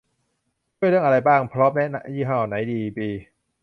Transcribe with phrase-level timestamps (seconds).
[0.77, 3.07] ช่วยเรื่องอะไรบ้าง พร้อมแนะยี่ห้อไหนดี ปี